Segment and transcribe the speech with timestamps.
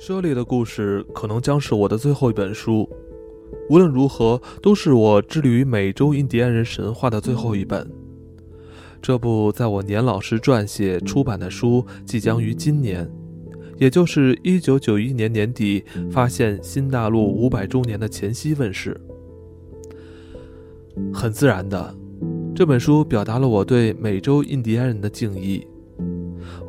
[0.00, 2.88] 舍利的故事可能将是我的最后一本书，
[3.68, 7.86] 无论如何，都是我致力于美洲印第安人神话的最后一本。
[9.02, 13.06] 这部在我年老时撰写出版的书，即将于今年，
[13.76, 18.98] 也就是一九九一年年底发现新大陆五百周年的前夕问世。
[21.12, 21.94] 很自然的，
[22.54, 25.66] 这本书表达了我对美洲印第安人的敬意。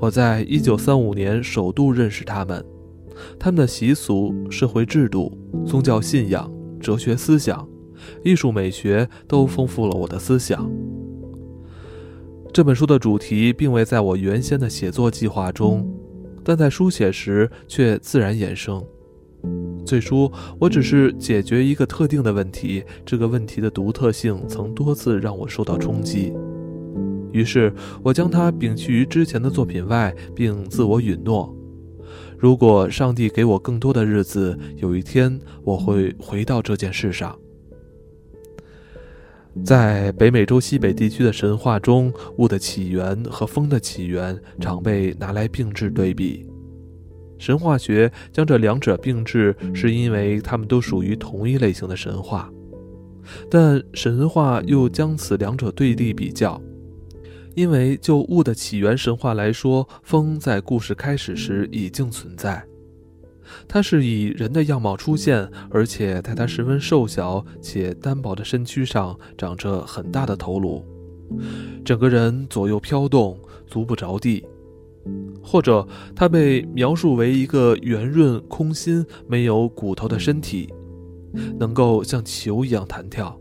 [0.01, 2.61] 我在一九三五年首度认识他们，
[3.39, 7.67] 他们的习俗、社会制度、宗教信仰、哲学思想、
[8.23, 10.69] 艺术美学都丰富了我的思想。
[12.53, 15.89] 这本书的主题并未在我原先的写作计划中，
[16.43, 18.83] 但在书写时却自然衍生。
[19.85, 26.33] 最初，我只是解决一个特定的问题，这个问题的独特性曾多次让我受到冲击。
[27.31, 27.73] 于是，
[28.03, 31.55] 我将它摒弃于之前的作品外，并自我允诺：
[32.41, 37.37] 如果上帝给我更多的日子，有一天我会回到这件事上。
[39.63, 46.43] 在北美洲西北地区的神话中，雾的起源和风的起源常被拿来并置对比。
[47.37, 52.51] 神话学将这两者并置，是因为它们都属于同一类型的神话，
[53.51, 56.59] 但神话又将此两者对立比较。
[57.55, 62.65] 因为就雾的起源神话来说，风在故事开始时已经存在。
[63.67, 70.85] 它是以人的样貌出现，而且在它十分瘦小且单薄的身躯上长着很大的头颅，
[71.83, 74.45] 整个人左右飘动，足不着地。
[75.43, 75.85] 或者，
[76.15, 80.71] 它被描述为一个圆润、空心、没有骨头的身体，
[81.59, 83.37] 能够像球一样弹跳。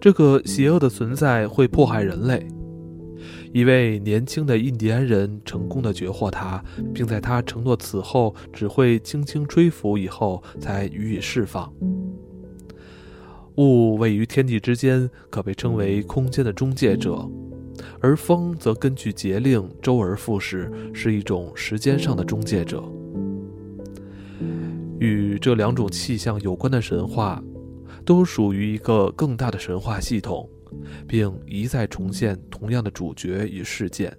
[0.00, 2.46] 这个邪恶的存在会迫害人类。
[3.52, 6.62] 一位年轻的印第安人成功的绝获他，
[6.94, 11.70] 并在他承诺此后只会轻轻吹拂以后，才予以释放。
[13.56, 17.28] 雾位于天地之间，可被称为空间的中介者，
[18.00, 22.82] 而风则根据节令周而复始，是一种时间上的中介者。
[24.98, 27.42] 与这两种气象有关的神话，
[28.02, 30.48] 都属于一个更大的神话系统。
[31.06, 34.16] 并一再重现同样的主角与事件。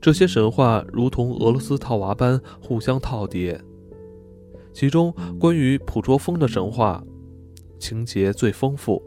[0.00, 3.60] 这些神话如同俄罗斯套娃般互相套叠。
[4.72, 7.04] 其中关于捕捉风的神话，
[7.78, 9.02] 情节最丰富，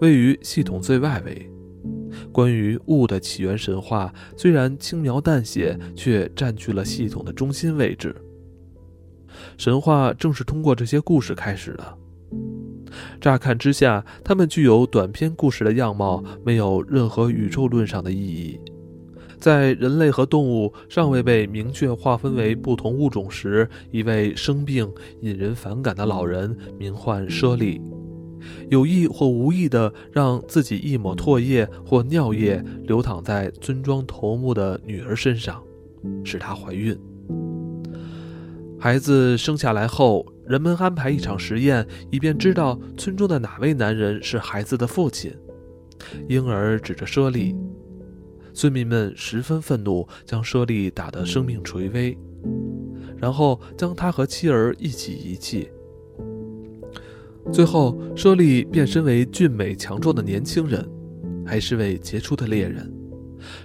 [0.00, 1.50] 位于系统最外围。
[2.32, 8.14] 关于雾的起源神话，虽然轻描淡写，却占据了系统的中心位置。
[9.58, 11.98] 神话正是通过这些故事开始的。
[13.20, 18.60] 乍看之下，它们具有短篇故事的样貌，没有任何宇宙论上的意义。
[19.38, 24.92] 在人类和动物尚未被明确划分为不同物种时，一位生病、
[25.22, 27.80] 引人反感的老人，名唤舍利，
[28.68, 35.62] 有意或无意地让自己一抹唾液或尿液流淌在村庄头目的女儿身上，
[36.22, 36.94] 使她怀孕。
[38.80, 40.26] 孩子生下来后。
[40.50, 45.32] 人们安排一场实验，以便知道村中的哪位男人是孩子的父亲。
[46.28, 47.54] 婴儿指着舍利，
[48.52, 52.18] 村民们十分愤怒，将舍利打得生命垂危，
[53.16, 55.70] 然后将他和妻儿一起遗弃。
[57.52, 60.84] 最后，舍利变身为俊美强壮的年轻人，
[61.46, 62.92] 还是位杰出的猎人，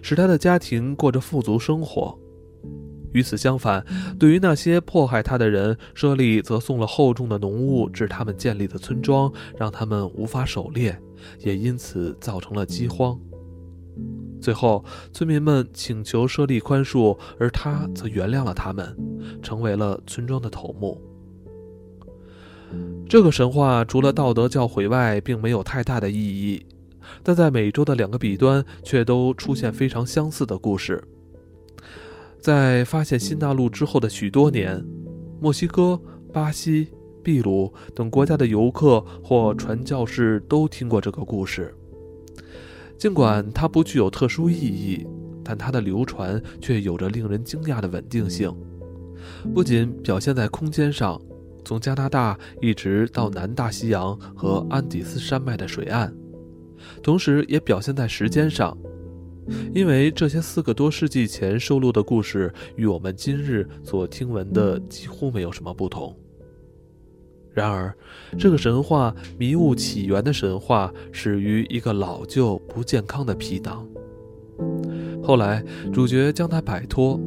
[0.03, 2.16] 使他的家庭过着富足生活。
[3.16, 3.86] 与此相反，
[4.20, 11.00] 对于那些迫害他的人，舍利则送了厚重的浓雾至他们建立的村庄，让他们无法狩猎，
[11.40, 13.18] 也因此造成了饥荒。
[14.42, 14.84] 最后，
[15.14, 18.94] 村民们请求舍利宽恕，而他则原谅了他们，
[19.42, 21.02] 成为了村庄的头目。
[23.08, 26.66] 这个神话除了道德教诲外，并没有太大的意义，
[27.24, 31.02] 但在美洲的两个彼端，却都出现非常相似的故事。
[32.46, 34.80] 在发现新大陆之后的许多年，
[35.42, 36.00] 墨西哥、
[36.32, 36.90] 巴西、
[37.24, 41.74] 秘鲁等国家的游客或传教士都听过这个故事。
[43.00, 45.08] 尽管它不具有特殊意义，
[45.44, 48.56] 但它的流传却有着令人惊讶的稳定性。
[49.52, 51.20] 不仅表现在空间上，
[51.64, 56.16] 从加拿大一直到南大西洋和安第斯山脉的水岸，
[57.02, 58.78] 同时也表现在时间上。
[59.74, 66.16] 因为这些四个多世纪前收录的故事与我们今日所听闻的几乎没有什么不同。
[67.53, 67.96] 然而，
[68.38, 73.88] 这个神话迷雾起源的神话始于一个老旧不健康的皮囊。
[75.24, 75.64] 后来，
[75.94, 77.20] 主角将它摆脱，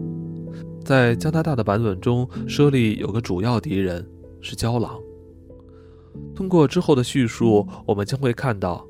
[0.84, 4.06] 在加拿大的版本中，舍利有个主要敌人
[4.40, 5.00] 是郊狼。
[6.34, 8.87] 通过之后的叙述，我们将会看到，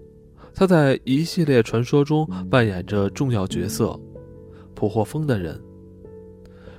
[0.58, 3.96] 他在一系列传说中扮演着重要角色——
[4.74, 5.56] 捕获风的人。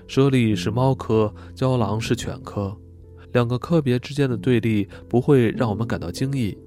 [0.06, 2.76] 舍利是猫科，郊狼是犬科，
[3.32, 6.58] 两个科别之间的对立不会让我们感到惊异。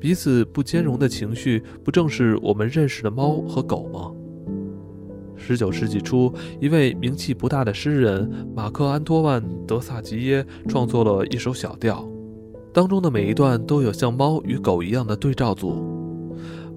[0.00, 4.10] 彼此不兼容的情绪，不正是我们认识的猫和狗吗？
[5.36, 12.04] 十九世纪初，一位名气不大的诗人马克·安托万·德萨吉耶创作了一首小调，
[12.72, 15.99] 当中的每一段都有像猫与狗一样的对照组。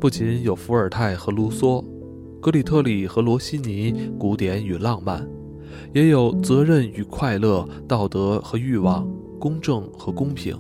[0.04, 1.82] 不仅有伏尔泰和卢梭，
[2.42, 5.26] 格里特里和罗西尼，古典与浪漫，
[5.94, 9.08] 也有责任与快乐，道德和欲望，
[9.40, 10.60] 公正和公平。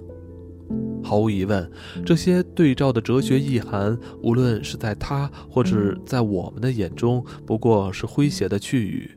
[1.03, 1.69] 毫无疑问，
[2.05, 9.11] 这些对照的哲学意涵，无论是在他或者在我们的眼中，不过是诙谐的趣语。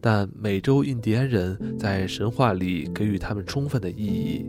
[0.00, 4.46] 但美洲印第安人在神话里给予他们充分的意义，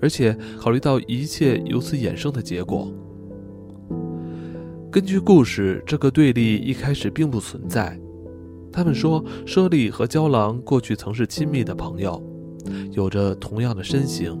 [0.00, 2.88] 而且考虑到一切由此衍生的结果。
[4.96, 8.00] 根据故事，这个对立一开始并不存在。
[8.72, 12.18] 他们说，舍利和郊狼过去曾是亲密的朋友，
[12.92, 14.34] 有着同样的身形。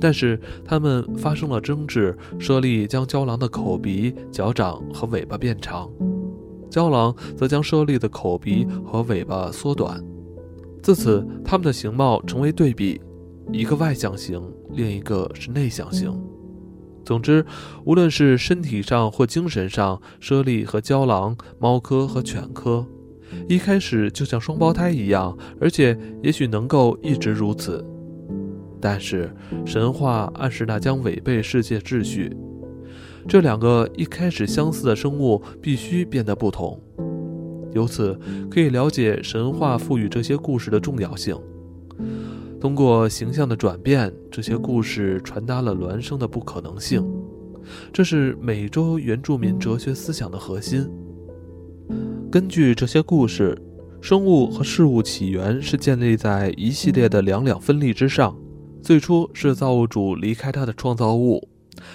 [0.00, 5.90] 但是他们发生了争执，舍利将郊狼的口鼻、脚掌和尾巴变长，
[6.70, 10.00] 郊狼则将舍利的口鼻和尾巴缩短。
[10.80, 13.00] 自此，他们的形貌成为对比，
[13.50, 14.40] 一个外向型，
[14.74, 16.16] 另一个是内向型。
[17.06, 17.46] 总之，
[17.84, 22.84] 无论是身体上或精神上，舍利和郊狼，猫科和犬科，
[23.48, 27.86] 一开始就像双胞胎一样，而且也许能够一直如此。
[28.80, 29.32] 但是
[29.64, 32.36] 神话暗示那将违背世界秩序。
[33.28, 36.80] 这两个一开始相似的生物必须变得不同。
[37.72, 38.18] 由此
[38.50, 41.38] 可以了解神话赋予这些故事的重要性。
[42.60, 47.04] 通过形象的转变，这些故事传达了孪生的不可能性。
[47.92, 50.88] 这是美洲原住民哲学思想的核心。
[52.30, 53.56] 根据这些故事，
[54.00, 58.36] 生物和事物起源是建立在一系列的两两分立之上。
[58.82, 61.48] 最初是造物主离开他的创造物，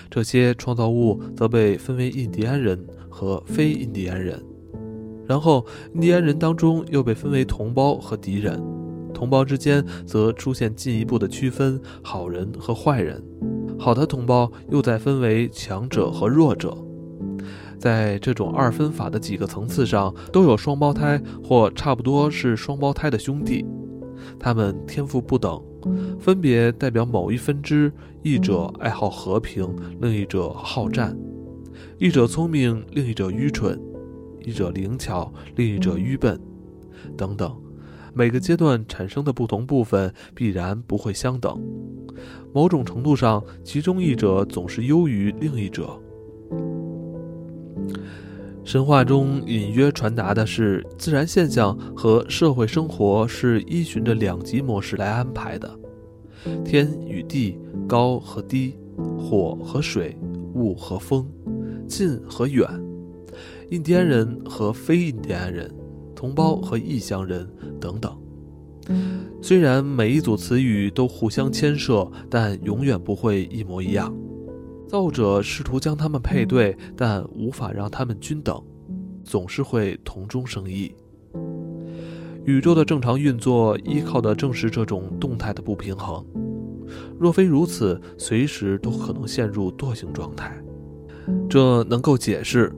[0.10, 4.44] 这些创造物则被分为印第安人和非印第安人，
[5.26, 8.62] 然后印第安人当中又被分为同胞和敌人，
[9.22, 13.24] 同胞之间则出现进一步的区分，好人和坏人，
[13.78, 16.76] 好的同胞又再分为强者和弱者，
[17.78, 23.64] 在这种二分法的几个层次上都有双胞胎或差不多是双胞胎的兄弟，
[24.40, 25.62] 他们天赋不等。
[26.20, 27.94] 分别代表某一分支，
[28.24, 29.70] 一者爱好和平，
[30.00, 31.16] 另一者好战；
[32.00, 33.78] 一者聪明，另一者愚蠢；
[34.44, 36.42] 一者灵巧，另一者愚笨，
[37.16, 37.56] 等等。
[38.14, 41.60] 每个阶段产生的不同部分必然不会相等。
[42.54, 46.00] 某种程度上，其中一者总是优于另一者。
[48.64, 55.80] 神话中隐约传达的是，自然现象和社会生活是依循着两极模式来安排的：
[56.64, 57.58] 天与地、
[57.88, 58.76] 高和低、
[59.18, 60.16] 火和水、
[60.54, 61.28] 雾和风、
[61.88, 62.68] 近和远、
[63.72, 65.74] 印第安人和非印第安人、
[66.22, 68.16] 同胞和异乡人等等。
[69.42, 74.16] 虽然每一组词语都互相牵涉，但永远不会一模一样。
[74.88, 78.64] 造物者试图将它们配对，但无法让它们均等，
[79.24, 80.94] 总是会同中生异。
[82.46, 86.24] 宇宙的正常运作依靠的正是这种动态的不平衡。
[87.18, 90.56] 若非如此，随时都可能陷入惰性状态。
[91.50, 92.72] 这能够解释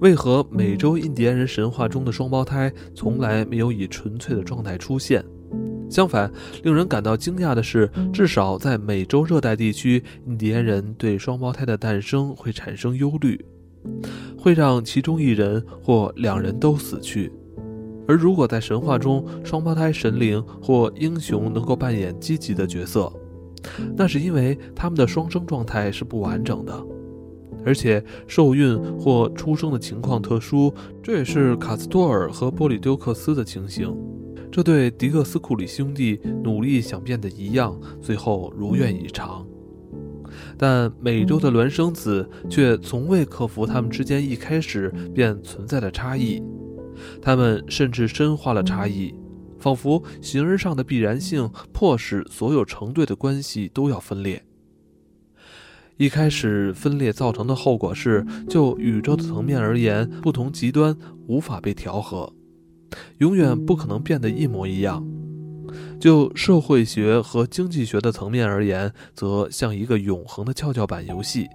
[0.00, 5.24] 为何美洲印第安人神话中的双胞胎从来没有以纯粹的状态出现。
[5.90, 6.30] 相反，
[6.62, 13.42] 令人感到惊讶的是，至少在美洲热带地区，印第安人对双胞胎的诞生会产生忧虑，
[14.38, 17.32] 会让其中一人或两人都死去。
[18.06, 23.10] 而如果在神话中，双胞胎神灵或英雄能够扮演积极的角色，
[23.96, 26.86] 那是因为他们的双生状态是不完整的，
[27.64, 30.72] 而且受孕或出生的情况特殊。
[31.02, 33.94] 这也是卡斯多尔和波里丢克斯的情形。
[34.50, 39.46] 这对迪克斯库里兄弟努力想变得一样，最后如愿以偿。
[40.56, 46.42] 但美洲的孪生子却从未克服他们之间一开始便存在的差异，
[47.20, 49.14] 他们甚至深化了差异，
[49.58, 54.42] 仿佛形而上的必然性迫使所有成对的关系都要分裂。
[55.98, 62.32] 一开始分裂造成的后果是，就宇宙的层面而言，不同极端无法被调和。
[63.18, 65.04] 永远不可能变得一模一样。
[65.98, 71.48] 就社会学和经济学的层面而言，则像一个永恒的跷跷板游戏，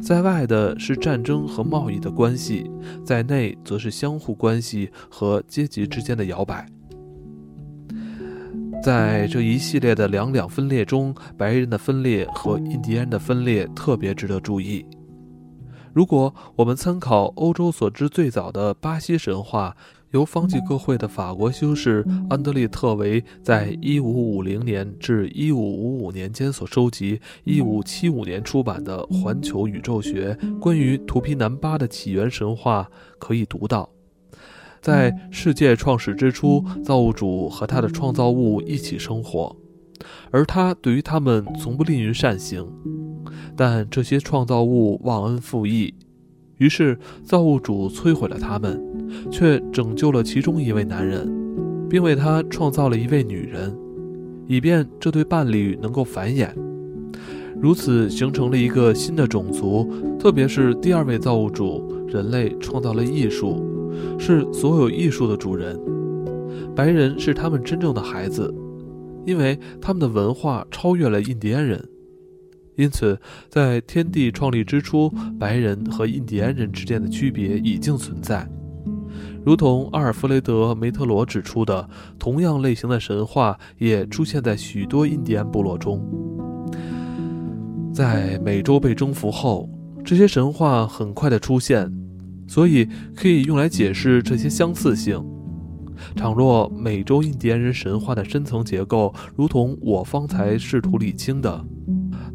[0.00, 2.68] 在外的是战争和贸易的关系，
[3.04, 6.66] 在内则是相互关系和阶级之间的摇摆。
[8.82, 14.84] 在这一系列的两两分裂中，白人的分裂和印第安的分裂特别值得注意。
[15.92, 19.76] 如果我们参考欧洲所知最早的巴西神话，
[20.12, 33.88] 由方济各会的法国修士安德烈特维在1550年至1555年间所收集，1575年出版的《环球宇宙学：关于图皮南巴的起源神话》可以读到。
[34.80, 39.54] 在世界创始之初，造物主和他的创造物一起生活，
[40.30, 42.66] 而他对于他们从不吝于善行。
[43.56, 45.92] 但这些创造物忘恩负义，
[46.56, 48.82] 于是造物主摧毁了他们，
[49.30, 51.30] 却拯救了其中一位男人，
[51.88, 53.76] 并为他创造了一位女人，
[54.46, 56.48] 以便这对伴侣能够繁衍。
[57.60, 59.86] 如此形成了一个新的种族。
[60.18, 63.62] 特别是第二位造物主，人类创造了艺术。
[64.18, 65.78] 是所有艺术的主人，
[66.74, 68.54] 白人是他们真正的孩子，
[69.26, 71.82] 因为他们的文化超越了印第安人。
[72.76, 78.48] 因此，在天地创立之初，白人和印第安人之间的区别已经存在。
[79.44, 81.88] 如同阿尔弗雷德·梅特罗指出的，
[82.18, 86.02] 同样类型的神话也出现在许多印第安部落中。
[87.92, 89.68] 在美洲被征服后，
[90.04, 91.92] 这些神话很快的出现。
[92.50, 95.24] 所以可以用来解释这些相似性。
[96.16, 101.64] 倘若美洲印第安人神话的深层结构如同我方才试图理清的，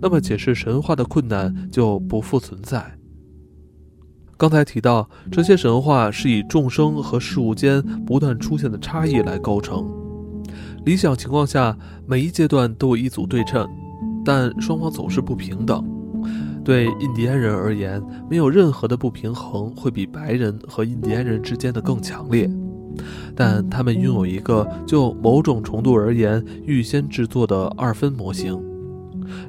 [0.01, 2.97] 那么解释神话的困难就不复存在。
[4.37, 9.85] 刚才提到，这些神话是以众生和事物间不断出现的差异来构成。
[10.85, 13.67] 理想情况下，每一阶段都有一组对称，
[14.23, 15.94] 但双方总是不平等。
[16.65, 22.49] 对印第安人而言，没有任何的不平衡会比白人和印第安人之间的更强烈，
[23.35, 28.59] 但他们拥有一个就某种程度而言预先制作的二分模型，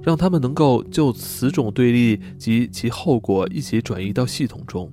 [0.03, 4.93] 让他们能够就此种对立及其后果一起转移到系统中，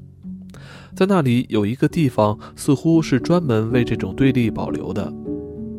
[0.96, 5.13] 在那里有一个地方似乎是专门为这种对立保留的，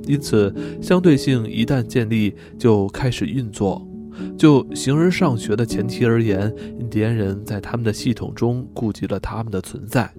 [0.07, 3.89] 因此相对性一旦建立，就开始运作。
[4.37, 10.11] 就形而上学的前提而言，印第安人在他们的系统中顾及了他们的存在。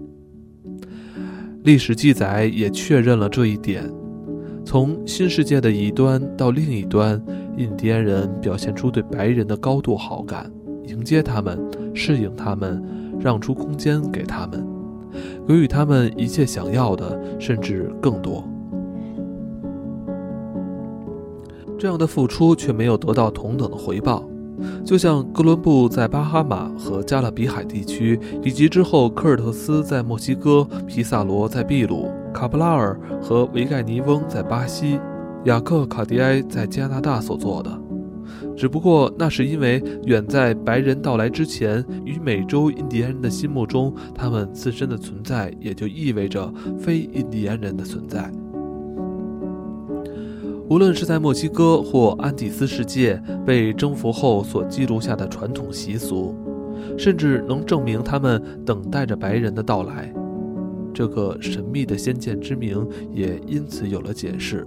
[1.63, 3.91] 历史记载也确认了这一点。
[4.63, 7.23] 从新世界的一端到另一端，
[7.57, 10.51] 印第安人表现出对白人的高度好感，
[10.87, 11.59] 迎接他们，
[11.93, 12.83] 适应他们，
[13.19, 14.65] 让出空间给他们，
[15.47, 18.47] 给予他们一切想要的，甚至更多。
[21.77, 24.27] 这样的付出却没有得到同等的回报，
[24.84, 35.00] 就像哥伦布在巴哈马和加勒比海地区，以及之后科尔特斯在墨西哥、皮萨罗在秘鲁、卡布拉尔和维盖尼翁在巴西、
[35.46, 37.82] 雅克卡迪埃在加拿大所做的。
[38.58, 48.32] 只不过那是因为远在白人到来之前，与美洲印第安人的心目中，他们自身的存在也就意味着非印第安人的存在。
[50.67, 56.36] 无论是在墨西哥或安第斯世界被征服后所记录下的传统习俗，
[56.98, 60.12] 甚至能证明他们等待着白人的到来。
[60.91, 64.65] 这个神秘的先见之明也因此有了解释。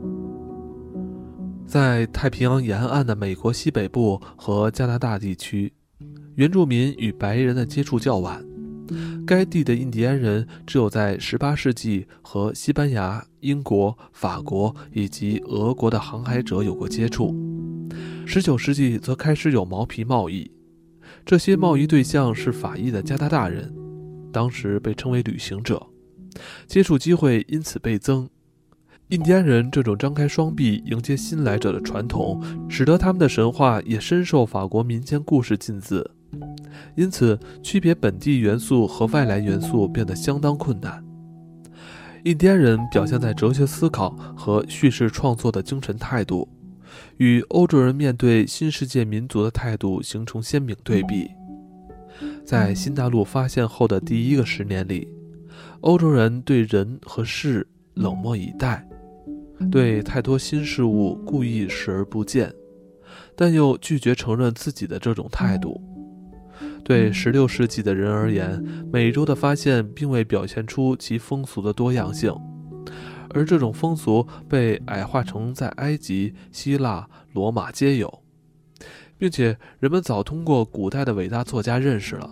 [1.67, 5.73] 在太平洋沿岸的美国西北部和加拿大地区，
[6.37, 8.48] 原住民与白人的接触较晚。
[9.27, 17.35] 该地的印第安人只有在18世纪和西班牙、英国、法国以及俄国的航海者有过接触
[18.27, 20.51] ，19世纪则开始有毛皮贸易，
[21.25, 23.75] 这些贸易对象是法裔的加拿大人，
[24.33, 25.87] 当时被称为旅行者，
[26.67, 28.29] 接触机会因此倍增。
[29.09, 36.11] 印第安人这种张开双臂迎接新来者的传统，使得他们的神话也深受法国民间故事浸渍。
[36.95, 41.05] 因此，区别本地元素和外来元素变得相当困难。
[42.25, 46.49] 印第安人表现在哲学思考和叙事创作的精神态度，
[47.17, 51.31] 与欧洲人面对新世界民族的态度形成鲜明对比。
[52.45, 55.09] 在新大陆发现后的第一个十年里，
[55.81, 58.87] 欧洲人对人和事冷漠以待，
[59.71, 62.53] 对太多新事物故意视而不见，
[63.37, 65.81] 但又拒绝承认自己的这种态度。
[66.85, 72.35] 对十六世纪的人而言，美洲的发现并未表现出其风俗的多样性，
[73.31, 78.23] 而这种风俗被矮化成在埃及、希腊、罗马皆有，
[79.19, 82.31] 并且人们早通过古代的伟大作家认识了。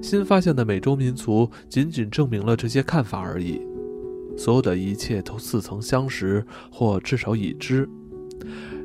[0.00, 3.60] 新发现的美洲民族仅仅证明了这些看法而已。
[4.36, 7.88] 所有的一切都似曾相识，或至少已知。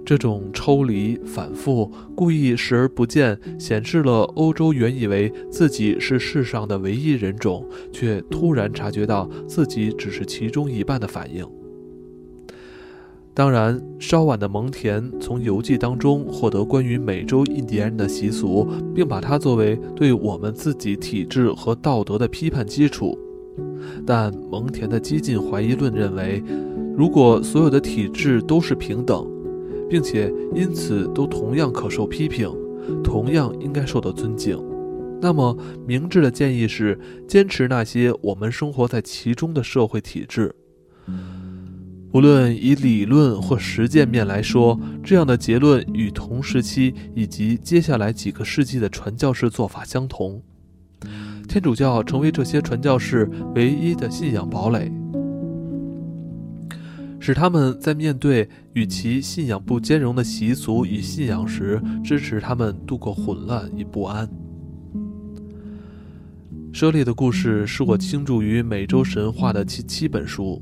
[0.06, 11.46] 这种抽离、反复、故意视而不见，显示了欧洲原以为自己是世上的唯一人种，却突然察觉到自己只是其中一半的反应。
[13.36, 23.18] 当然，稍晚的蒙田从游记当中获得关于美洲印第安人的习俗，并把它作为对我们自己体制和道德的批判基础。
[24.06, 26.44] 但蒙田的激进怀疑论认为，
[26.96, 29.28] 如果所有的体制都是平等，
[29.94, 32.52] 并且因此都同样可受批评，
[33.04, 34.58] 同样应该受到尊敬，
[35.22, 40.56] 那么明智的建议是坚持那些我们生活在其中的社会体制。
[42.12, 50.42] 无论以理论或实践面来说，这样的结论与同时期以及接下来几个世纪的传教士做法相同。
[51.48, 54.92] 天主教成为这些传教士唯一的信仰堡垒，
[57.26, 64.30] 使他们在面对与其信仰不兼容的习俗与信仰时，支持他们度过混乱与不安。
[66.74, 70.62] 舍利的故事是我倾注于美洲神话的其七本书，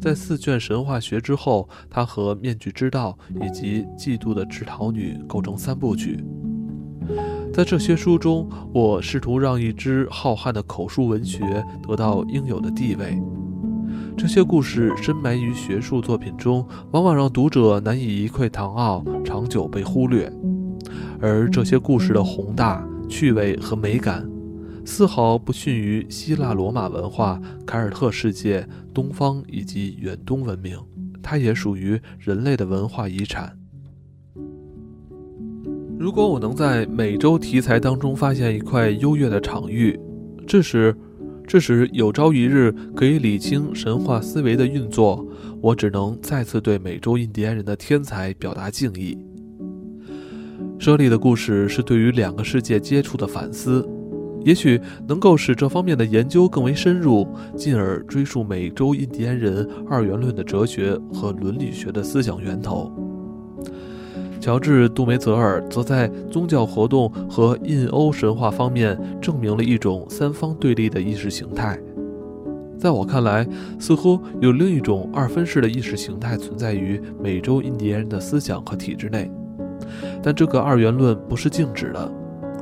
[0.00, 6.22] 在四卷神话学之后，它和面具之道以及嫉妒的制陶女构成三部曲。
[7.52, 11.40] 在这些书中，我试图让一支浩瀚的口述文学
[11.82, 13.20] 得到应有的地位。
[14.16, 20.30] 这些故事深埋于学术作品中，往往让读者难以一窥唐奥，长久被忽略。
[21.20, 24.28] 而这些故事的宏大、趣味和美感，
[24.84, 30.78] 丝毫不逊于希腊罗马文化、凯尔特世界、东方以及远东文明。
[31.22, 33.56] 它也属于人类的文化遗产。
[35.98, 39.98] 如果我能在美洲题材当中发现一块优越的场域，
[40.46, 40.96] 这时，
[41.50, 45.26] 这时有朝一日可以理清神话思维的运作，
[45.60, 49.18] 我只能再次对美洲印第安人的天才表达敬意。
[50.78, 53.84] 舍利的故事是对于两个世界接触的反思，
[54.44, 63.09] 也许能够使这方面的研究更为深入，进而追溯美洲印第安人二元论的哲学和伦理学的思想源头。
[64.40, 71.78] 乔治·杜梅泽尔则在宗教活动和印欧神话方面证明了一种三方对立的意识形态。
[72.78, 73.46] 在我看来，
[73.78, 79.30] 似乎有另一种二分式的意识形态存在于美洲印第安人的思想和体制内，
[80.22, 82.10] 但这个二元论不是静止的。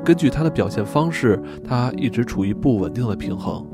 [0.04, 3.64] 根据它的表现方式，它一直处于不稳定的平衡。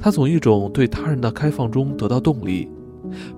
[0.00, 2.70] 它从一种对他人的开放中得到动力。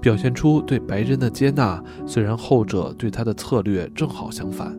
[0.01, 4.79] 表现出对白人的接纳，虽然后者对他的策略正好相反。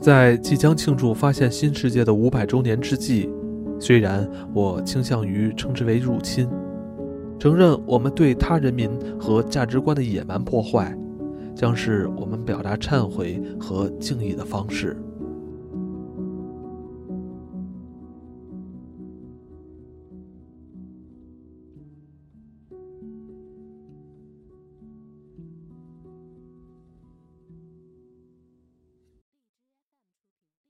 [0.00, 3.30] 在即将庆祝发现新世界的五百周年之际，
[3.80, 6.48] 虽然我倾向于称之为入侵，
[7.38, 10.96] 承认我们对他人民和价值观的野蛮破坏，
[11.54, 14.96] 将是我们表达忏悔和敬意的方式。